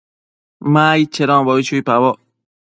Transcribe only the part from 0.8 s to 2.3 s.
aid chedonbo chuipaboc